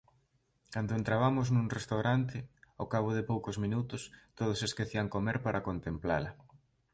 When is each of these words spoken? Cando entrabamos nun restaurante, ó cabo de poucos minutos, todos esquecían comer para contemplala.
Cando 0.73 0.91
entrabamos 0.99 1.47
nun 1.49 1.67
restaurante, 1.77 2.37
ó 2.81 2.83
cabo 2.93 3.09
de 3.17 3.27
poucos 3.31 3.55
minutos, 3.63 4.01
todos 4.37 4.59
esquecían 4.67 5.11
comer 5.15 5.37
para 5.45 5.65
contemplala. 5.67 6.31